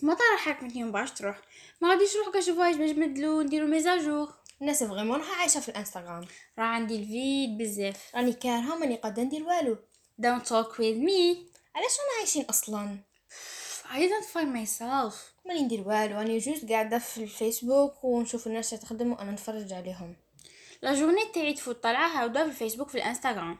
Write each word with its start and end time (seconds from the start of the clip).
سمطة 0.00 0.24
راه 0.32 0.38
حاكمتني 0.38 0.84
مبغاش 0.84 1.10
تروح 1.10 1.38
ما 1.80 1.90
غاديش 1.90 2.16
نروح 2.16 2.28
كنشوفوهاش 2.28 2.76
باش 2.76 2.90
نبدلو 2.90 3.42
نديرو 3.42 3.66
mise 3.66 3.95
à 3.95 4.03
jour 4.03 4.32
الناس 4.60 4.84
vraiment 4.84 5.20
راها 5.20 5.34
عايشه 5.34 5.60
في 5.60 5.68
الانستغرام 5.68 6.26
راه 6.58 6.64
عندي 6.64 6.96
ال 6.96 7.08
vide 7.08 7.58
بزاف 7.58 8.10
راني 8.14 8.32
كارهه 8.32 8.76
ماني 8.78 8.96
قادره 8.96 9.22
ندير 9.22 9.44
والو 9.44 9.76
don't 10.22 10.42
talk 10.42 10.72
with 10.72 10.98
me. 11.06 11.36
علاش 11.74 11.96
رانا 11.98 12.18
عايشين 12.18 12.44
أصلا 12.44 12.98
I 13.84 13.98
don't 13.98 14.26
find 14.34 14.56
myself. 14.56 15.14
ماني 15.46 15.62
ندير 15.62 15.88
والو 15.88 16.16
راني 16.16 16.38
juste 16.38 16.68
قاعدة 16.72 16.98
في 16.98 17.22
الفيسبوك 17.22 18.04
ونشوف 18.04 18.46
الناس 18.46 18.70
تخدم 18.70 19.12
وأنا 19.12 19.32
نتفرج 19.32 19.72
عليهم 19.72 20.16
la 20.82 20.94
journée 20.94 21.24
تاعي 21.34 21.54
تفوت 21.54 21.82
طالعه 21.82 22.08
هاودا 22.08 22.44
في 22.44 22.50
الفيسبوك 22.50 22.88
في 22.88 22.94
الانستغرام 22.94 23.58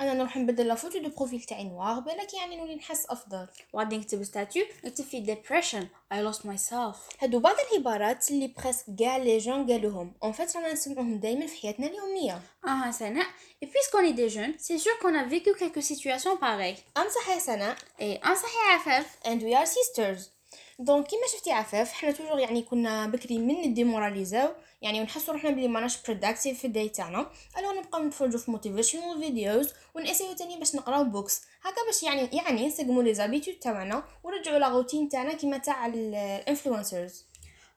أنا 0.00 0.14
نروح 0.14 0.36
نبدل 0.36 0.66
la 0.66 0.74
photo 0.74 0.98
de 0.98 1.08
profil 1.08 1.42
تاعي 1.42 1.64
noire 1.64 2.00
بالك 2.00 2.34
يعني 2.34 2.56
نولي 2.56 2.74
نحس 2.74 3.06
أفضل. 3.06 3.46
وغادي 3.72 3.96
نكتب 3.96 4.22
statut 4.22 4.64
نكتب 4.84 5.04
فيه 5.04 5.34
depression 5.34 5.84
I 6.14 6.16
lost 6.16 6.40
myself. 6.40 6.96
هادو 7.20 7.38
بعض 7.38 7.54
العبارات 7.72 8.30
اللي 8.30 8.54
presque 8.58 8.84
كاع 8.98 9.16
les 9.16 9.38
jeunes 9.38 9.72
قالوهم. 9.72 10.14
en 10.22 10.32
fait 10.32 10.56
رانا 10.56 10.72
نسمعوهم 10.72 11.18
دائما 11.20 11.46
في 11.46 11.56
حياتنا 11.62 11.86
اليومية. 11.86 12.40
Ah, 12.66 12.92
Sana. 12.92 13.24
Et 13.62 13.66
puisqu'on 13.66 14.04
est 14.10 14.16
des 14.22 14.28
jeunes, 14.28 14.54
c'est 14.58 14.78
sûr 14.78 14.98
qu'on 15.00 15.14
a 15.14 15.24
vécu 15.24 15.54
quelques 15.54 15.82
situations 15.82 16.36
pareilles. 16.36 16.78
امسح 16.96 17.28
يا 17.28 17.38
سناء. 17.38 17.76
Et 18.00 18.20
un 18.24 18.34
صحيح 18.34 18.74
عفاف. 18.74 19.06
And 19.24 19.40
we 19.42 19.54
are 19.54 19.66
sisters. 19.66 20.35
donc 20.78 21.06
كيما 21.06 21.22
شفتي 21.32 21.52
عفاف 21.52 21.92
حنا 21.92 22.10
toujours 22.10 22.38
يعني 22.38 22.62
كنا 22.62 23.06
بكري 23.06 23.38
من 23.38 23.54
نديموراليزاو 23.54 24.48
يعني 24.82 25.00
ونحسوا 25.00 25.34
روحنا 25.34 25.50
بلي 25.50 25.68
ماناش 25.68 26.02
productive 26.02 26.58
في 26.58 26.66
ال 26.66 26.71
day 26.71 26.88
تاعنا. 26.88 27.30
alors 27.58 27.72
نبقاو 27.72 28.02
نتفرجوا 28.02 28.40
في 28.40 28.50
motivational 28.50 29.20
videos 29.20 29.72
ونأسيو 29.94 30.32
تاني 30.32 30.58
باش 30.58 30.74
نقراو 30.74 31.04
books 31.04 31.42
هكا 31.62 31.86
باش 31.86 32.02
يعني 32.02 32.28
يعني 32.32 32.66
نسقمو 32.66 33.00
les 33.00 33.14
habitudes 33.14 33.54
تاعنا 33.54 34.04
ونرجعوا 34.24 34.58
la 34.58 34.68
routine 34.68 35.08
تاعنا 35.08 35.32
كيما 35.32 35.58
تاع 35.58 35.86
ال 35.86 35.97
influencers 35.97 37.24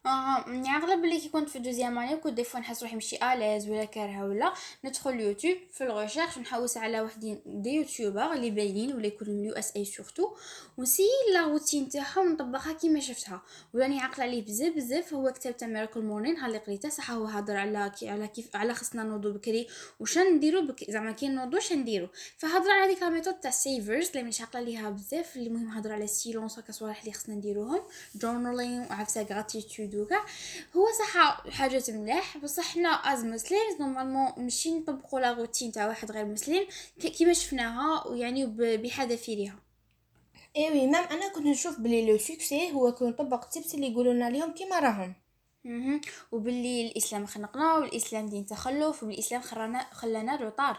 آه 0.10 0.46
يعني 0.48 0.70
أغلب 0.70 1.06
اللي 1.06 1.20
كي 1.20 1.30
كنت 1.30 1.50
في 1.50 1.60
deuxième 1.60 2.00
année 2.00 2.18
كنت 2.18 2.34
des 2.34 2.44
fois 2.44 2.60
نحس 2.60 2.84
روحي 2.84 2.96
ماشي 2.96 3.34
à 3.34 3.39
l'aise 3.39 3.70
ولا 3.70 3.86
كارهة 3.86 4.26
ولا 4.26 4.54
ندخل 4.86 5.10
اليوتيوب 5.10 5.58
في 5.74 5.84
ال 5.84 5.89
recherche 5.89 6.38
نحوس 6.38 6.78
على 6.78 7.02
وحدين 7.02 7.42
des 7.46 7.70
youtubeurs 7.70 8.34
اللي 8.34 8.52
باينين 8.52 8.94
ولا 8.96 9.08
يكونوا 9.08 9.34
من 9.34 9.40
ال 9.40 9.54
USA 9.54 9.86
surtout 9.86 10.36
ونسي 10.78 11.04
la 11.34 11.42
routine 11.48 11.90
تاعهم 11.90 12.32
نطبقها 12.34 12.74
كيما 12.74 13.00
شفتها. 13.00 13.42
وراني 13.74 14.00
عاقلة 14.00 14.24
عليه 14.24 14.46
بزاف 14.46 14.74
بزاف 14.76 15.14
هو 15.14 15.32
كتاب 15.32 15.58
تاع 15.58 15.68
Miracle 15.68 16.02
Morning 16.02 16.38
ها 16.38 16.48
اللي 16.48 16.58
قريته 16.58 16.90
صح 16.90 17.12
هو 17.12 17.26
هضر 17.26 17.58
على 17.58 17.92
كي 18.00 18.10
على 18.10 18.28
كيف 18.28 18.56
على 18.56 18.74
خصنا 18.74 19.04
نوضو 19.04 19.32
بكري 19.34 19.68
وش 20.00 20.18
نديرو 20.18 20.62
بك 20.62 20.92
زعما 20.92 21.12
كي 21.12 21.28
نوضو 21.28 21.60
ش 21.60 21.74
نديرو. 21.74 22.08
فهضر 22.38 22.72
على 22.72 22.92
هذيك 22.92 23.04
ال 23.04 23.08
method 23.08 23.34
تاع 23.34 23.52
SAVERS 23.52 24.08
اللي 24.08 24.22
مانيش 24.22 24.42
عاقلة 24.42 24.62
ليها 24.64 24.90
بزاف 24.90 25.36
اللي 25.38 25.50
مهم 25.50 25.68
هضر 25.68 25.92
على 25.92 26.04
ال 26.04 26.11
silence 26.11 26.60
هكا 26.60 26.72
صوالح 26.72 27.00
اللي 27.00 27.14
خصنا 27.14 27.36
نديروهم 27.36 27.82
journaling 28.16 28.80
وعفسة 28.82 29.24
gratitude 29.24 29.96
وكاع 30.02 30.26
هو 30.76 30.86
صح 31.00 31.44
حاجات 31.50 31.90
ملاح 31.90 32.38
بصح 32.38 32.64
حنا 32.64 32.90
as 32.90 33.26
Muslims 33.26 33.82
normalement 33.82 34.32
ماشي 34.38 34.72
نطبقوا 34.80 35.20
la 35.20 35.34
routine 35.34 35.72
تاع 35.72 35.88
واحد 35.88 36.12
غير 36.12 36.26
مسلم 36.26 36.68
كيما 37.00 37.34
شفناها 37.34 38.08
ويعني 38.08 38.46
بحذافيرها. 38.78 39.60
eh 40.58 40.88
oui 40.88 40.95
même 40.95 41.04
أنا 41.04 41.34
كنت 41.34 41.46
نشوف 41.46 41.80
بلي 41.80 42.12
le 42.12 42.18
succès 42.18 42.72
هو 42.72 42.92
كون 42.92 43.10
نطبق 43.10 43.44
ال 43.44 43.50
tips 43.50 43.76
اللي 43.76 43.92
يقولوا 43.92 44.14
لنا 44.14 44.26
عليهم 44.26 44.54
كيما 44.54 44.80
راهم. 44.80 45.16
وباللي 46.32 46.88
الإسلام 46.88 47.26
خنقنا 47.26 47.74
والإسلام 47.74 48.30
دين 48.30 48.46
تخلف 48.46 49.04
وبالاسلام 49.04 49.42
خلانا 49.42 49.88
خلانا 49.92 50.36
retard 50.36 50.78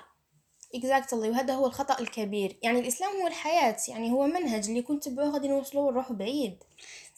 exactly 0.74 1.30
وهذا 1.30 1.55
هو 1.55 1.66
الخطأ 1.66 2.00
الكبير. 2.00 2.58
يعني 2.62 2.80
الإسلام 2.80 3.10
هو 3.20 3.27
الحياة 3.27 3.77
يعني 3.88 4.10
هو 4.12 4.27
منهج 4.27 4.68
اللي 4.68 4.82
كنت 4.82 5.08
تبعوه 5.08 5.30
غادي 5.30 5.48
نوصلوا 5.48 5.88
ونروحوا 5.88 6.16
بعيد. 6.16 6.56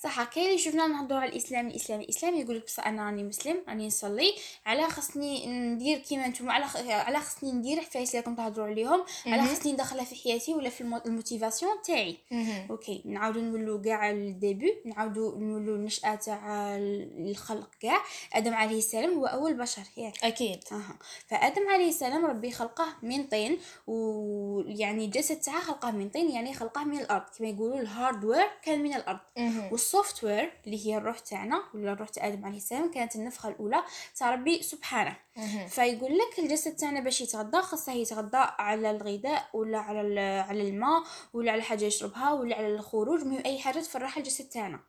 صح 0.03 0.25
كاين 0.25 0.47
اللي 0.47 0.59
شفنا 0.59 0.87
نهضروا 0.87 1.21
على 1.21 1.31
الإسلام 1.31 1.67
الإسلام 1.67 2.01
الإسلام 2.01 2.35
يقول 2.35 2.57
لك 2.57 2.65
بصح 2.65 2.87
أنا 2.87 3.05
راني 3.05 3.23
مسلم 3.23 3.57
راني 3.69 3.87
نصلي 3.87 4.35
على 4.67 4.83
خصني 4.83 5.47
ندير 5.47 5.99
كيما 5.99 6.29
نتوما 6.29 6.53
على 6.53 6.67
خ... 6.67 6.77
على 6.77 7.19
خصني 7.21 7.53
ندير 7.53 7.81
حفايس 7.81 8.11
اللي 8.11 8.23
كنتو 8.23 8.43
تهضروا 8.43 8.67
عليهم 8.67 9.05
على. 9.27 9.43
خصني 9.55 9.73
ندخلها 9.73 10.05
في 10.05 10.15
حياتي 10.15 10.55
ولا 10.55 10.71
في 10.71 10.81
المو... 10.81 11.01
ال 11.07 11.13
motivation 11.13 11.73
تاعي. 11.85 12.17
okay 12.71 13.03
نعاودو 13.05 13.41
نولو 13.41 13.83
كاع 13.83 14.11
ال 14.11 14.22
début 14.22 14.75
نعاودو 14.85 15.39
نولو 15.39 15.75
النشأة 15.75 16.15
تاع 16.15 16.77
الخلق 16.77 17.71
كاع 17.81 18.03
آدم 18.35 18.55
عليه 18.55 18.79
السلام 18.79 19.15
هو 19.15 19.27
أول 19.27 19.55
بشر 19.55 19.83
ياك. 19.97 20.25
أكيد. 20.25 20.65
أها. 20.73 20.99
فآدم 21.27 21.69
عليه 21.69 21.89
السلام 21.89 22.27
ربي 22.27 22.51
خلقه 22.53 22.87
من 23.03 23.25
طين 23.25 23.59
ويعني 23.87 25.05
الجسد 25.05 25.41
تاعه 25.41 25.61
خلقه 25.61 25.91
من 25.91 26.09
طين 26.09 26.31
يعني 26.31 26.55
خلقه 26.55 26.85
من 26.85 26.99
الأرض. 26.99 27.25
كما 27.39 27.49
يقولوا 27.49 27.81
ال 27.81 27.88
hardware 27.88 28.47
كان 28.63 28.83
من 28.83 28.95
الأرض. 28.95 29.19
وال 29.95 30.25
software 30.25 30.53
اللي 30.67 30.87
هي 30.87 30.97
الروح 30.97 31.19
تاعنا 31.19 31.63
ولا 31.75 31.93
الروح 31.93 32.09
تاع 32.09 32.27
آدم 32.27 32.45
عليه 32.45 32.57
السلام 32.57 32.91
كانت 32.91 33.17
النفخة 33.17 33.49
الأولى 33.49 33.83
تاع 34.17 34.31
ربي 34.35 34.63
سبحانه. 34.63 35.17
فيقول 35.69 36.19
لك 36.19 36.39
الجسد 36.39 36.77
تاعنا 36.77 37.01
باش 37.01 37.21
يتغذى 37.21 37.63
خاصه 37.63 37.93
يتغذى 37.93 38.39
على 38.59 38.91
الغذاء 38.91 39.49
ولا 39.55 39.79
على 39.79 40.21
على 40.49 40.69
الماء 40.69 41.03
ولا 41.33 41.53
على 41.53 41.63
حاجة 41.63 41.85
يشربها 41.85 42.33
ولا 42.33 42.57
على 42.57 42.75
الخروج 42.75 43.21
المهم 43.21 43.43
أي 43.47 43.59
حاجة 43.59 43.79
تفرح 43.81 44.17
الجسد 44.17 44.49
تاعنا. 44.49 44.81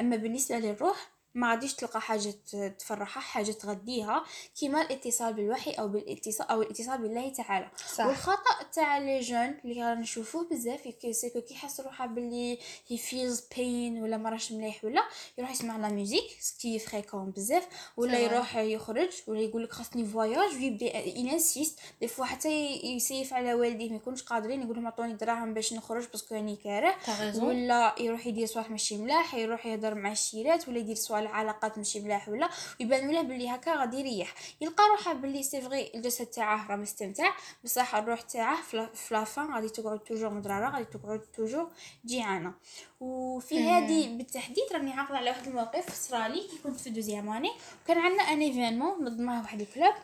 أما 0.00 0.16
بالنسبة 0.16 0.58
للروح 0.58 1.10
ما 1.34 1.50
غاديش 1.50 1.74
تلقى 1.74 2.00
حاجة 2.00 2.30
ت- 2.30 2.74
تفرحها 2.78 3.20
حاجة 3.20 3.52
تغذيها 3.52 4.24
كيما 4.60 4.82
الاتصال 4.82 5.34
بالوحي 5.34 5.70
أو 5.70 5.88
بالاتصال 5.88 6.48
أو 6.48 6.62
الاتصال 6.62 6.98
بالله 7.02 7.28
تعالى. 7.32 7.70
صح. 7.94 8.06
والخطأ 8.06 8.62
تاع 8.72 8.98
les 8.98 9.20
jeunes 9.20 9.54
اللي 9.64 9.82
رانا 9.82 10.00
نشوفوه 10.00 10.48
بزاف 10.50 10.80
c'est 11.10 11.29
que 11.29 11.40
كي 11.40 11.54
يحس 11.54 11.80
روحه 11.80 12.06
باللي 12.06 12.58
هي 12.88 12.96
feels 12.98 13.42
pain 13.56 14.02
ولا 14.02 14.16
ما 14.16 14.30
راش 14.30 14.52
مليح 14.52 14.84
ولا 14.84 15.02
يروح 15.38 15.50
يسمع 15.50 15.76
la 15.76 15.88
musique 15.88 16.36
ce 16.40 16.55
qui 16.55 16.78
est 16.78 16.92
fréquent 16.92 17.30
بزاف. 17.30 17.68
ولا. 17.96 18.18
يروح 18.18 18.56
يخرج 18.56 19.10
ولا 19.26 19.40
يقول 19.40 19.64
لك 19.64 19.72
خاصني 19.72 20.04
voyage 20.04 20.54
ويبدا 20.54 20.98
ي 20.98 21.08
insiste 21.08 21.78
des 22.00 22.08
fois 22.08 22.24
حتى 22.24 22.48
يسيف 22.84 23.34
على 23.34 23.54
والديه 23.54 23.90
ما 23.90 23.96
يكونش 23.96 24.22
قادرين 24.22 24.62
يقول 24.62 24.76
لهم 24.76 24.86
عطوني 24.86 25.14
دراهم 25.14 25.54
باش 25.54 25.72
نخرج 25.72 26.06
parce 26.08 26.24
que 26.24 26.34
راني 26.34 26.56
كاره. 26.56 26.94
ولا 27.42 27.94
يروح 28.00 28.26
يدير 28.26 28.46
صوالح 28.46 28.70
ماشي 28.70 28.96
ملاح 28.98 29.34
يروح 29.34 29.66
يهضر 29.66 29.94
مع 29.94 30.12
الشيرات 30.12 30.68
ولا 30.68 30.78
يدير 30.78 30.94
صوالح 30.96 31.21
علاقات 31.26 31.78
ماشي 31.78 32.00
ملاح 32.00 32.28
ولا 32.28 32.48
ويبان 32.80 33.10
له 33.10 33.22
بلي 33.22 33.48
هكا 33.48 33.74
غادي 33.76 33.96
يريح. 34.00 34.34
يلقى 34.60 34.84
روحه 34.90 35.12
بلي 35.12 35.42
c'est 35.42 35.60
vrai 35.60 35.90
الجسد 35.94 36.26
تاعه 36.26 36.68
راه 36.70 36.76
مستمتع. 36.76 37.30
بصح 37.64 37.94
الروح 37.94 38.20
تاعه 38.20 38.62
في 38.62 38.76
لا- 38.76 38.90
في 38.94 39.14
la 39.14 39.30
fin 39.30 39.54
غادي 39.54 39.68
تقعد 39.68 39.98
toujours 39.98 40.30
مضراره 40.30 40.70
غادي 40.70 40.84
تقعد 40.84 41.20
toujours 41.20 41.70
جيعانة. 42.06 42.52
وفي 43.00 43.58
هذه 43.70 44.16
بالتحديد 44.16 44.64
راني 44.72 44.92
عاقله 44.92 45.16
على 45.18 45.30
واحد 45.30 45.46
الموقف 45.46 45.94
صرالي 45.94 46.40
كي 46.40 46.58
كنت 46.64 46.80
في 46.80 46.90
deuxième 46.90 47.30
année. 47.30 47.50
وكان 47.84 47.98
عندنا 47.98 48.22
un 48.22 48.40
événement 48.40 49.04
نظمه 49.04 49.40
واحد 49.40 49.60
ال 49.60 49.66
club. 49.66 49.94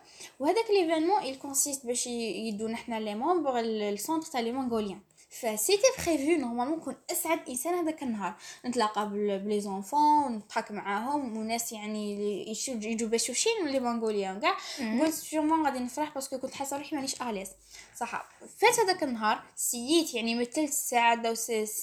وهذاك 0.41 0.71
l'événement 0.71 1.23
il 1.23 1.37
consiste 1.37 1.87
باش 1.87 2.07
يدونا 2.07 2.77
حنا 2.77 3.01
les 3.01 3.15
membres 3.15 3.59
ال 3.61 3.70
centre 3.70 4.27
تاع 4.27 4.41
les 4.41 4.53
mongoliens 4.53 5.01
ف 5.31 5.37
c'était 5.37 5.83
prévu 6.07 6.31
normalement 6.41 6.79
نكون 6.79 6.97
أسعد 7.13 7.49
إنسان 7.49 7.75
هذاك 7.75 8.03
النهار. 8.03 8.35
نتلاقى 8.67 9.09
بل- 9.11 9.39
ب 9.39 9.61
les 9.61 9.80
enfants 9.80 10.25
ونضحك 10.25 10.71
معاهم 10.73 11.37
وناس 11.37 11.73
يعني 11.73 12.15
اللي 12.15 12.91
يجوا 12.93 13.09
بشوشين 13.09 13.53
من 13.65 13.71
les 13.71 13.81
mongoliens 13.81 14.41
كاع. 14.41 14.57
قلت 15.01 15.15
sûrement 15.15 15.65
غادي 15.67 15.79
نفرح 15.79 16.15
parce 16.15 16.30
que 16.30 16.39
كنت 16.39 16.55
حاسة 16.55 16.79
روحي 16.79 16.97
مانيش 16.97 17.23
à 17.23 17.26
l'aise 17.26 17.49
صح 17.97 18.29
فات 18.59 18.81
هذاك 18.81 19.03
النهار 19.03 19.43
سييت 19.57 20.15
يعني 20.15 20.35
مثلت 20.35 20.59
السعادة 20.59 21.35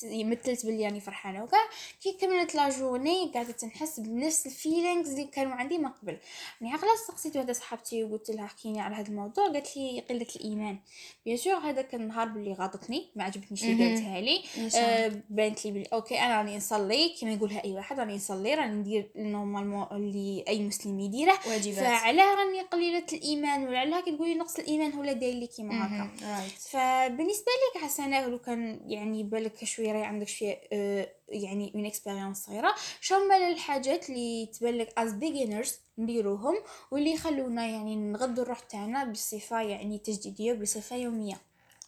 ومثلت 0.03 0.65
بلي 0.65 0.85
راني 0.85 0.99
فرحانة 0.99 1.43
وكاع 1.43 1.59
كي 2.03 2.11
كملت 2.11 2.55
la 2.55 2.69
journée 2.69 3.31
قاعدة 3.33 3.51
تنحس 3.51 3.99
بنفس 3.99 4.45
ال 4.45 4.52
feelings 4.52 5.09
اللي 5.09 5.23
كانوا 5.23 5.53
عندي 5.53 5.77
من 5.77 5.89
قبل. 5.89 6.17
يعني 6.61 6.73
عقله 6.73 6.95
سقسيت 7.07 7.37
وحده 7.37 7.53
صاحبتي 7.53 8.03
وقلت 8.03 8.31
لها 8.31 8.47
حكيني 8.47 8.81
على 8.81 8.95
هذا 8.95 9.07
الموضوع 9.07 9.45
قالت 9.47 9.77
لي 9.77 9.99
قله 10.09 10.27
الإيمان. 10.35 10.79
bien 11.25 11.37
sûr 11.37 11.55
هذاك 11.57 11.95
النهار 11.95 12.27
باللي 12.27 12.53
غاضتني 12.53 13.09
ما 13.15 13.23
عجبتنيش 13.35 13.63
اللي 13.63 13.75
مهم. 13.75 13.95
قالتها 13.95 14.21
لي. 14.21 14.43
آه، 14.77 15.21
بانت 15.29 15.65
لي 15.65 15.71
بلي 15.71 15.83
okay 15.93 16.19
أنا 16.19 16.37
راني 16.37 16.57
نصلي 16.57 17.15
كما 17.21 17.31
يقولها 17.31 17.63
أي 17.63 17.73
واحد 17.73 17.99
راني 17.99 18.15
نصلي 18.15 18.55
راني 18.55 18.73
ندير 18.73 19.11
normalement 19.15 19.85
اللي 19.91 20.43
أي 20.47 20.59
مسلم 20.63 20.99
يديره. 20.99 21.33
واجبات. 21.47 21.77
فعلاه 21.77 22.35
راني 22.35 22.61
قليلة 22.61 23.05
الإيمان 23.13 23.67
ولا 23.67 23.79
علاه 23.79 24.01
كتقولي 24.01 24.35
نقص 24.35 24.59
الإيمان 24.59 24.93
هو 24.93 25.01
اللي 25.01 25.13
داير 25.13 25.33
لي 25.35 25.47
كيما 25.47 25.85
هكا. 25.85 26.09
فبالنسبة 26.69 27.51
لك 27.75 27.83
حسنا 27.83 28.27
لو 28.27 28.39
كان 28.39 28.79
يعني 28.87 29.23
بالك 29.23 29.63
شوية 29.63 29.91
راهي 29.91 30.03
عندك 30.03 30.27
شوية 30.27 30.61
آه، 30.73 31.09
يعني 31.29 31.71
من 31.75 31.85
expérience 31.85 32.37
صغيرة. 32.45 32.75
شو 33.01 33.15
هما 33.15 33.47
الحاجات 33.49 34.09
اللي 34.09 34.45
تبان 34.45 34.73
لك 34.77 34.93
as 34.97 35.11
beginners 35.13 35.79
نديروهم 35.97 36.55
واللي 36.91 37.11
يخلونا 37.13 37.67
يعني 37.67 37.95
نغضوا 37.95 38.43
الروح 38.43 38.59
تاعنا 38.59 39.03
بصفة 39.03 39.61
يعني 39.61 39.97
تجديدية 39.97 40.53
بصفة 40.53 40.95
يومية؟ 40.95 41.37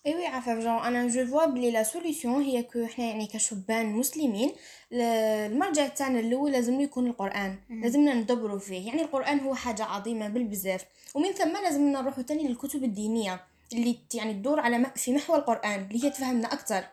eh 0.08 0.16
oui 0.16 0.26
عفاف 0.26 0.58
جون 0.58 0.78
أنا 0.78 1.08
je 1.08 1.26
vois 1.26 1.46
بلي 1.46 1.72
la 1.72 1.84
solution 1.84 2.42
هي 2.42 2.64
que 2.64 2.84
إحنا 2.84 3.06
يعني 3.06 3.28
كشبان 3.28 3.86
مسلمين 3.94 4.52
المرجع 4.92 5.88
تاعنا 5.88 6.20
الأول 6.20 6.52
لازم 6.52 6.82
يكون 6.82 7.08
القران. 7.08 7.56
لازمنا 7.70 8.14
ندبروا 8.14 8.60
فيه 8.60 8.88
يعني 8.88 9.02
القران 9.02 9.40
هو 9.40 9.56
حاجة 9.56 9.84
عظيمه 9.84 10.28
بالبزاف 10.28 10.86
ومن 11.16 11.32
ثم 11.32 11.54
لازمنا 11.64 12.02
نروحوا 12.02 12.24
تاني 12.24 12.48
للكتب 12.48 12.84
الدينيه 12.84 13.42
اللي 13.74 13.98
يعني 14.14 14.34
تدور 14.34 14.60
على 14.60 14.86
في 14.96 15.14
محور 15.14 15.38
القران 15.38 15.88
اللي 15.92 16.04
هي 16.06 16.10
تفهمنا 16.10 16.54
أكثر 16.54 16.84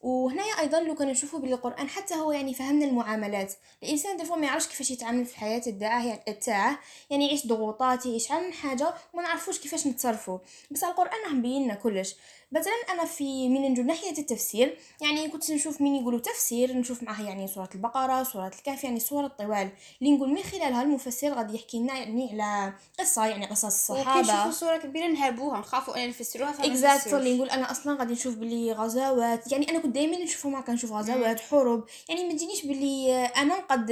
وهنايا 0.00 0.60
أيضا 0.60 0.80
لو 0.80 0.94
كان 0.94 1.08
نشوفوا 1.08 1.38
بلي 1.38 1.54
القران 1.54 1.88
حتى 1.88 2.14
هو 2.14 2.32
يعني 2.32 2.54
فهمنا 2.54 2.84
المعاملات. 2.84 3.54
الإنسان 3.82 4.16
دفوا 4.16 4.36
ما 4.36 4.46
يعرفش 4.46 4.66
كيفاش 4.66 4.90
يتعامل 4.90 5.24
في 5.24 5.32
الحياة 5.32 5.58
تاعه 5.58 6.16
تاعه 6.16 6.78
يعني 7.10 7.26
يعيش 7.26 7.46
ضغوطات 7.46 8.06
يعيش 8.06 8.32
عن 8.32 8.52
حاجة 8.52 8.94
وما 9.12 9.22
نعرفوش 9.22 9.58
كيفاش 9.58 9.86
نتصرفوا 9.86 10.38
بس 10.70 10.84
القرآن 10.84 11.22
راح 11.24 11.32
مبين 11.32 11.62
لنا 11.64 11.74
كلش. 11.74 12.16
مثلا 12.52 12.72
أنا 12.92 13.04
في 13.04 13.48
من 13.48 13.62
نجو 13.62 13.82
ناحية 13.82 14.18
التفسير 14.18 14.78
يعني 15.00 15.28
كنت 15.28 15.50
نشوف 15.50 15.80
مين 15.80 15.94
يقولوا 15.94 16.20
تفسير 16.20 16.76
نشوف 16.76 17.02
معاه 17.02 17.22
يعني 17.22 17.48
سورة 17.48 17.68
البقرة 17.74 18.22
سورة 18.22 18.48
الكهف 18.58 18.84
يعني 18.84 19.00
سورة 19.00 19.26
الطوال. 19.26 19.68
اللي 20.02 20.16
نقول 20.16 20.28
من 20.28 20.42
خلالها 20.42 20.82
المفسر 20.82 21.32
غادي 21.32 21.54
يحكي 21.54 21.78
لنا 21.78 21.98
يعني 21.98 22.42
على 22.42 22.74
قصة 22.98 23.26
يعني 23.26 23.46
قصص 23.46 23.64
الصحابة. 23.64 24.42
وكي 24.42 24.52
سورة 24.52 24.76
كبيرة 24.76 25.06
نهابوها 25.06 25.58
نخافوا 25.58 26.04
ان 26.04 26.08
نفسروها 26.08 26.66
exactly 26.66 27.36
نقول 27.36 27.50
أنا 27.50 27.70
أصلا 27.70 27.98
غادي 27.98 28.12
نشوف 28.12 28.34
بلي 28.34 28.72
غزوات 28.72 29.52
يعني 29.52 29.70
أنا 29.70 29.78
كنت 29.86 29.94
دائما 29.94 30.18
نشوفهم 30.18 30.54
هكا 30.54 30.72
نشوف 30.72 30.92
غزوات 30.92 31.40
حروب. 31.40 31.84
يعني 32.08 32.24
ما 32.28 32.32
تجينيش 32.32 32.66
بلي 32.66 33.24
أنا 33.26 33.54
قد 33.54 33.90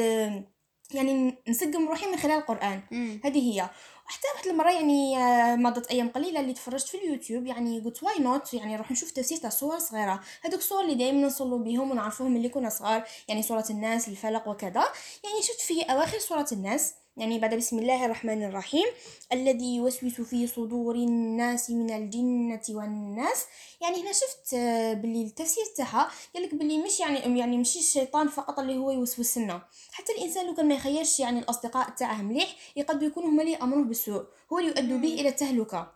يعني 0.94 1.38
نسقم 1.48 1.88
روحي 1.88 2.06
من 2.06 2.16
خلال 2.16 2.38
القرآن. 2.38 2.80
هذه 3.24 3.52
هي. 3.52 3.70
حتى 4.06 4.26
واحد 4.34 4.46
المرة 4.46 4.70
يعني 4.70 5.18
آه، 5.18 5.56
مضت 5.56 5.86
أيام 5.90 6.08
قليلة 6.08 6.40
اللي 6.40 6.52
تفرجت 6.52 6.88
في 6.88 6.96
اليوتيوب 6.96 7.46
يعني 7.46 7.80
قلت 7.80 8.02
why 8.02 8.18
not 8.18 8.54
يعني 8.54 8.74
نروح 8.74 8.90
نشوف 8.90 9.10
تفسير 9.10 9.38
تاع 9.38 9.50
سور 9.50 9.78
صغيرة. 9.78 10.20
هذوك 10.42 10.58
السور 10.60 10.82
اللي 10.82 10.94
دائما 10.94 11.26
نصلوا 11.26 11.58
بهم 11.58 11.90
ونعرفوهم 11.90 12.36
اللي 12.36 12.48
كنا 12.48 12.68
صغار 12.68 13.04
يعني 13.28 13.42
سوره 13.42 13.64
الناس 13.70 14.08
الفلق 14.08 14.48
وكذا. 14.48 14.84
يعني 15.24 15.42
شفت 15.42 15.60
في 15.60 15.82
أواخر 15.82 16.18
سوره 16.18 16.46
الناس. 16.52 16.94
يعني 17.16 17.38
بعد 17.38 17.54
بسم 17.54 17.78
الله 17.78 18.04
الرحمن 18.04 18.42
الرحيم 18.44 18.84
الذي 19.32 19.76
يوسوس 19.76 20.20
في 20.20 20.46
صدور 20.46 20.94
الناس 20.94 21.70
من 21.70 21.90
الجنة 21.90 22.60
والناس. 22.70 23.46
يعني 23.80 24.02
هنا 24.02 24.12
شفت 24.12 24.54
آه، 24.54 24.92
باللي 24.92 25.22
التفسير 25.22 25.64
تاعها 25.76 26.10
قالك 26.34 26.54
باللي 26.54 26.78
مش 26.78 27.00
يعني 27.00 27.38
يعني 27.38 27.58
مش 27.58 27.76
الشيطان 27.76 28.28
فقط 28.28 28.58
اللي 28.58 28.76
هو 28.76 28.90
يوسوس 28.90 29.38
لنا 29.38 29.62
حتى 29.92 30.12
الإنسان 30.12 30.46
لو 30.46 30.54
كان 30.54 30.68
ما 30.68 30.74
يخيرش 30.74 31.20
يعني 31.20 31.38
الأصدقاء 31.38 31.90
تاعه 31.90 32.22
مليح 32.22 32.56
يقد 32.76 33.02
يكونوا 33.02 33.28
هما 33.28 33.42
اللي 33.42 33.56
امروه 33.56 33.84
بالسوء. 33.84 34.24
هو 34.52 34.58
اللي 34.58 34.70
يؤدوا 34.70 34.98
به 34.98 35.14
إلى 35.20 35.28
التهلكة. 35.28 35.92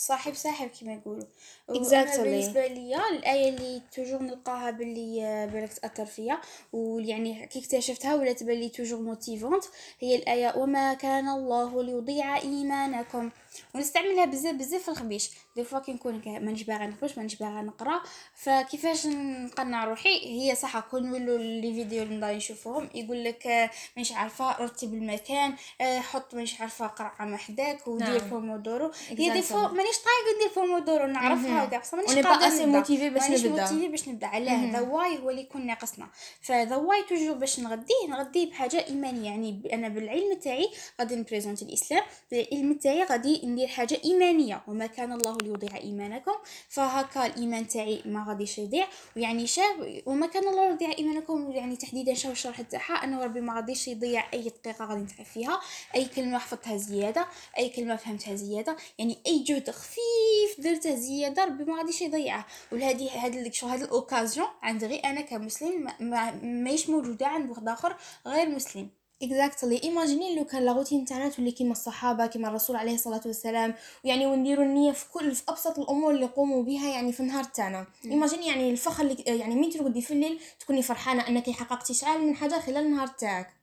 صاحب 0.00 0.34
صاحب 0.34 0.70
كما 0.80 0.92
يقولوا. 0.92 1.24
exactly. 1.70 2.20
بالنسبة 2.20 2.66
ليا 2.66 3.08
الآية 3.10 3.48
اللي 3.48 3.82
توجور 3.92 4.22
نلقاها 4.22 4.70
باللي 4.70 5.24
آه، 5.26 5.46
بالك 5.46 5.72
تأثر 5.72 6.06
فيا 6.06 6.38
ويعني 6.72 7.46
كي 7.46 7.58
اكتشفتها 7.58 8.14
ولا 8.14 8.32
تبان 8.32 8.56
لي 8.60 8.68
toujours 8.68 9.00
motivante 9.00 9.64
هي 10.00 10.16
الآية 10.16 10.54
وما 10.56 10.94
كان 10.94 11.28
الله 11.28 11.82
ليضيع 11.82 12.36
إيمانكم. 12.36 13.30
ونستعملها 13.74 14.24
بزاف 14.24 14.54
بزاف 14.54 14.82
في 14.82 14.88
الخبيش 14.88 15.30
des 15.56 15.64
fois 15.64 15.78
كي 15.78 15.92
نكون 15.92 16.22
مانيش 16.26 16.62
باغا 16.62 16.86
نخرج 16.86 17.12
مانيش 17.16 17.34
باغا 17.34 17.62
نقرا. 17.62 18.00
فكيفاش 18.34 19.06
نقنع 19.06 19.84
روحي؟ 19.84 20.18
هي 20.24 20.54
صح 20.54 20.78
كون 20.80 21.10
نولو 21.10 21.36
les 21.36 21.74
vidéos 21.74 22.02
اللي 22.02 22.16
نضاي 22.16 22.36
نشوفهم 22.36 22.88
يقول 22.94 23.24
لك 23.24 23.46
آه، 23.46 23.70
مانيش 23.96 24.12
عارفة 24.12 24.62
رتب 24.62 24.94
المكان 24.94 25.54
آه، 25.80 26.00
حط 26.00 26.34
مانيش 26.34 26.60
عارفة 26.60 26.86
قرعة 26.86 27.24
محداك 27.24 27.88
ودير 27.88 28.08
نعم. 28.08 28.30
بومودورو 28.30 28.90
هي 29.08 29.30
des 29.30 29.42
fois 29.42 29.68
مانيش 29.68 29.96
طايقة 29.98 30.36
ندير 30.36 30.62
بومودورو 30.64 31.06
نعرفها 31.06 31.64
وكاع 31.64 31.78
بصح 31.80 31.94
مانيش 31.94 32.26
قادره 32.26 32.66
motivée 32.66 33.10
باش 33.10 33.30
نبدأ. 33.30 33.48
motivée 33.62 33.88
باش 33.88 34.08
نبدأ. 34.08 34.26
علاه 34.26 34.72
the 34.72 34.80
why 34.80 35.18
هو 35.18 35.30
اللي 35.30 35.40
يكون 35.40 35.66
ناقصنا. 35.66 36.08
ف 36.40 36.49
the 36.49 36.76
why 36.76 37.02
toujours 37.08 37.34
باش 37.34 37.60
نغديه 37.60 38.06
نغديه 38.08 38.50
بحاجة 38.50 38.86
إيمانية. 38.86 39.30
يعني 39.30 39.62
أنا 39.72 39.88
بالعلم 39.88 40.34
تاعي 40.34 40.70
غادي 41.00 41.16
ن 41.16 41.21
présenter 41.21 41.64
الإسلام 41.64 42.02
بالعلم 42.30 42.74
تاعي 42.74 43.04
غادي 43.04 43.46
ندير 43.46 43.68
حاجة 43.68 44.00
إيمانية. 44.04 44.62
وما 44.68 44.86
كان 44.86 45.12
الله 45.12 45.39
ليضيع 45.42 45.76
إيمانكم 45.76 46.34
فهكا 46.68 47.26
الإيمان 47.26 47.68
تاعي 47.68 48.02
ما 48.04 48.24
غاديش 48.28 48.58
يضيع. 48.58 48.86
ويعني 49.16 49.46
شاف 49.46 50.02
وما 50.06 50.26
كان 50.26 50.48
الله 50.48 50.68
ليضيع 50.68 50.92
إيمانكم 50.98 51.50
يعني 51.52 51.76
تحديدا 51.76 52.14
شاف 52.14 52.32
الشرح 52.32 52.60
تاعها 52.60 53.04
أنه 53.04 53.24
ربي 53.24 53.40
ما 53.40 53.54
غاديش 53.54 53.88
يضيع 53.88 54.24
أي 54.34 54.42
دقيقة 54.42 54.84
غادي 54.84 55.00
نتعب 55.00 55.26
فيها 55.26 55.60
أي 55.94 56.04
كلمة 56.04 56.38
حفظتها 56.38 56.76
زيادة 56.76 57.26
أي 57.58 57.68
كلمة 57.68 57.96
فهمتها 57.96 58.34
زيادة 58.34 58.76
يعني 58.98 59.18
أي 59.26 59.38
جهد 59.38 59.70
خفيف 59.70 60.60
درته 60.60 60.94
زيادة 60.94 61.44
ربي 61.44 61.64
ما 61.64 61.78
غاديش 61.78 62.02
يضيعه. 62.02 62.46
ولهذه 62.72 63.26
هذا 63.26 63.50
شو 63.50 63.66
هذا 63.66 63.84
ال 63.84 63.91
occasion 63.91 64.46
عند 64.62 64.84
غير 64.84 65.04
أنا 65.04 65.20
كمسلم 65.20 65.86
ما 66.00 66.30
ماهيش 66.42 66.90
موجودة 66.90 67.26
عند 67.26 67.50
واحد 67.50 67.68
آخر 67.68 67.96
غير 68.26 68.48
مسلم. 68.48 68.99
exactly 69.22 69.82
imaginez 69.82 70.36
لو 70.36 70.44
كان 70.44 70.64
la 70.64 70.73
routine 70.73 71.04
تاعنا 71.04 71.28
تولي 71.28 71.50
كيما 71.50 71.72
الصحابة 71.72 72.26
كيما 72.26 72.48
الرسول 72.48 72.76
عليه 72.76 72.94
الصلاة 72.94 73.20
والسلام 73.26 73.74
ويعني 74.04 74.26
ونديروا 74.26 74.64
النية 74.64 74.92
في 74.92 75.04
كل 75.12 75.34
في 75.34 75.42
أبسط 75.48 75.78
الأمور 75.78 76.10
اللي 76.10 76.24
يقوموا 76.24 76.62
بها 76.62 76.88
يعني 76.88 77.12
في 77.12 77.20
النهار 77.20 77.44
تاعنا. 77.44 77.86
imaginez 78.04 78.46
يعني 78.46 78.70
الفخر 78.70 79.02
اللي 79.02 79.22
يعني 79.26 79.54
مين 79.54 79.70
ترقدي 79.70 80.02
في 80.02 80.10
الليل 80.10 80.40
تكوني 80.60 80.82
فرحانة 80.82 81.28
أنك 81.28 81.50
حققتي 81.50 81.94
شعال 81.94 82.20
من 82.26 82.34
حاجة 82.36 82.60
خلال 82.60 82.86
النهار 82.86 83.06
تاعك. 83.06 83.59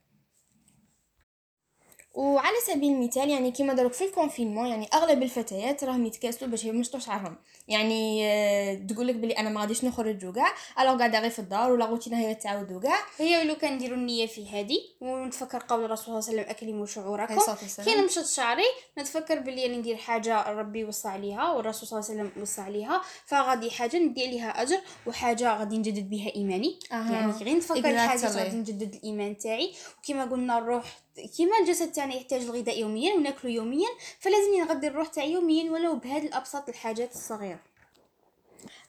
وعلى 2.17 2.55
سبيل 2.67 2.93
المثال 2.93 3.29
يعني 3.29 3.51
كيما 3.51 3.73
دروك 3.73 3.93
في 3.93 4.05
ال 4.05 4.11
confinement 4.11 4.67
يعني 4.67 4.87
أغلب 4.93 5.23
الفتيات 5.23 5.83
راهم 5.83 6.05
يتكاسلوا 6.05 6.51
باش 6.51 6.63
يمشطوا 6.63 6.99
شعرهم 6.99 7.35
يعني 7.67 8.25
آه، 8.25 8.73
تقول 8.73 9.07
لك 9.07 9.15
بلي 9.15 9.33
أنا 9.33 9.49
ما 9.49 9.61
غاديش 9.61 9.83
نخرج 9.83 10.35
كاع 10.35 10.53
ألو 10.79 10.97
قاعدة 10.97 11.19
غير 11.19 11.29
في 11.29 11.39
الدار 11.39 11.71
ولا 11.71 11.85
روتينا 11.85 12.19
هي 12.19 12.35
تعاودوا 12.35 12.81
كاع 12.81 12.99
هي 13.17 13.43
لو 13.43 13.55
كان 13.55 13.73
نديروا 13.73 13.97
النية 13.97 14.25
في 14.27 14.49
هذه 14.49 14.77
ونتفكر 15.01 15.63
قول 15.69 15.85
الرسول 15.85 16.05
صلى 16.05 16.19
الله 16.19 16.29
عليه 16.29 16.41
وسلم 16.41 16.55
اكلموا 16.55 16.85
شعوركم 16.85 17.39
كي 17.83 17.95
نمشط 17.95 18.25
شعري 18.25 18.67
نتفكر 18.99 19.39
بلي 19.39 19.65
أنا 19.65 19.77
ندير 19.77 19.95
حاجة 19.97 20.51
ربي 20.51 20.85
وصى 20.85 21.07
عليها 21.07 21.51
والرسول 21.51 21.87
صلى 21.87 21.99
الله 21.99 22.09
عليه 22.09 22.21
وسلم 22.21 22.41
وصى 22.41 22.61
عليها 22.61 23.01
فغادي 23.25 23.71
حاجة 23.71 23.97
ندير 23.97 24.29
ليها 24.29 24.61
أجر 24.61 24.79
وحاجة 25.07 25.57
غادي 25.57 25.77
نجدد 25.77 26.09
بها 26.09 26.35
إيماني. 26.35 26.79
أه. 26.91 27.11
يعني 27.11 27.31
غير 27.31 27.57
نتفكر 27.57 27.97
حاجة 27.97 28.27
غادي 28.27 28.57
نجدد 28.57 28.95
الإيمان 28.95 29.37
تاعي. 29.37 29.73
وكما 29.99 30.25
قلنا 30.25 30.57
الروح 30.57 31.06
كيما 31.25 31.57
الجسد 31.59 31.91
تاعنا 31.91 32.15
يحتاج 32.15 32.41
الغذاء 32.41 32.79
يوميا 32.79 33.13
وناكلو 33.13 33.51
يوميا 33.51 33.89
فلازم 34.19 34.55
نغذي 34.57 34.87
الروح 34.87 35.07
تاعي 35.07 35.31
يوميا 35.31 35.71
ولو 35.71 35.95
بهاد 35.95 36.23
الابسط 36.23 36.69
الحاجات 36.69 37.15
الصغيرة. 37.15 37.59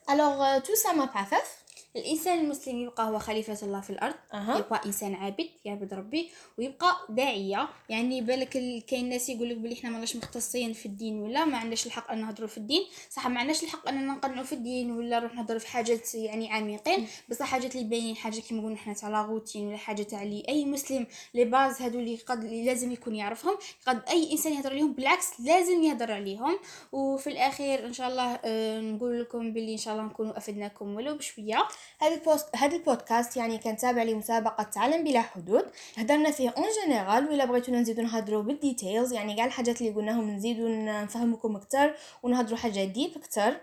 الوغ 0.09 0.59
تو 0.59 0.75
سا 0.75 0.91
ما 0.91 1.05
بعثث 1.05 1.47
الإنسان 1.95 2.39
المسلم 2.39 2.77
يبقى 2.77 3.09
هو 3.09 3.19
خليفة 3.19 3.65
الله 3.65 3.81
في 3.81 3.89
الأرض 3.89 4.15
أه. 4.33 4.57
يبقى 4.57 4.81
إنسان 4.85 5.15
عابد 5.15 5.49
يعبد 5.65 5.93
ربي 5.93 6.29
ويبقى 6.57 6.95
داعية. 7.09 7.69
يعني 7.89 8.21
بالك 8.21 8.49
كاين 8.87 9.09
ناس 9.09 9.29
يقول 9.29 9.49
لك 9.49 9.57
بلي 9.57 9.73
إحنا 9.73 9.89
ماناش 9.89 10.15
مختصين 10.15 10.73
في 10.73 10.85
الدين 10.85 11.19
ولا 11.21 11.45
ما 11.45 11.57
عندناش 11.57 11.85
الحق 11.85 12.11
أن 12.11 12.21
نهضروا 12.21 12.47
في 12.47 12.57
الدين. 12.57 12.81
صح 13.09 13.27
ما 13.27 13.39
عندناش 13.39 13.63
الحق 13.63 13.89
ان 13.89 14.07
نقنعوا 14.07 14.43
في 14.43 14.53
الدين 14.53 14.91
ولا 14.91 15.19
نروح 15.19 15.33
نهضروا 15.35 15.59
في 15.59 15.67
حاجات 15.67 16.15
يعني 16.15 16.51
عميقين. 16.53 17.07
بصح 17.29 17.45
حاجات 17.45 17.75
اللي 17.75 17.87
باينين 17.87 18.15
حاجة 18.15 18.39
كيما 18.39 18.63
قلنا 18.63 18.77
حنا 18.77 18.93
تاع 18.93 19.09
لاغوتين 19.09 19.67
ولا 19.67 19.77
حاجة 19.77 20.03
تاع 20.03 20.23
لي 20.23 20.43
أي 20.49 20.65
مسلم 20.65 21.07
les 21.33 21.45
bases 21.45 21.81
هادو 21.81 21.99
اللي 21.99 22.15
قد 22.15 22.43
لازم 22.43 22.91
يكون 22.91 23.15
يعرفهم. 23.15 23.57
قد 23.85 24.01
أي 24.09 24.31
إنسان 24.31 24.53
يهضر 24.53 24.69
عليهم 24.69 24.93
بالعكس 24.93 25.39
لازم 25.39 25.83
يهضر 25.83 26.11
عليهم. 26.11 26.59
وفي 26.91 27.27
الأخير 27.27 27.85
إن 27.85 27.93
شاء 27.93 28.07
الله 28.09 28.39
آه، 28.45 28.81
نقول 28.81 29.21
لكم 29.21 29.53
بلي 29.53 29.71
إن 29.71 29.77
شاء 29.77 29.93
الله 29.93 30.05
نكونوا 30.05 30.37
أفدناكم 30.37 30.95
ولو 30.95 31.15
بشوية. 31.15 31.67
هذا 32.01 32.13
ال 32.13 32.21
post 32.21 32.55
هذا 32.55 32.75
البودكاست 32.75 33.37
يعني 33.37 33.57
كان 33.57 33.77
تابع 33.77 34.03
لمسابقة 34.03 34.63
تعلم 34.63 35.03
بلا 35.03 35.21
حدود. 35.21 35.65
هدرنا 35.97 36.31
فيه 36.31 36.49
en 36.49 36.65
général 36.83 37.29
ولا 37.29 37.45
بغيتونا 37.45 37.79
نزيدو 37.79 38.01
نهضروا 38.01 38.41
بال 38.41 38.57
details 38.57 39.13
يعني 39.13 39.35
كاع 39.35 39.45
الحاجات 39.45 39.81
اللي 39.81 39.93
قلناهم 39.93 40.29
نزيدو 40.29 40.67
نفهمكم 40.67 41.55
أكثر 41.55 41.95
ونهضروا 42.23 42.57
حاجات 42.57 42.87
deep 42.87 43.17
أكثر 43.17 43.57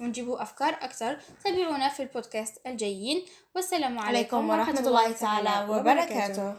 ونجيبوا 0.00 0.42
أفكار 0.42 0.78
أكثر 0.80 1.18
تابعونا 1.44 1.88
في 1.88 2.02
البودكاست 2.02 2.66
الجايين. 2.66 3.24
والسلام 3.54 3.98
عليكم, 3.98 4.36
عليكم 4.36 4.50
ورحمة 4.50 4.88
الله 4.88 5.12
تعالى 5.12 5.72
وبركاته. 5.72 6.54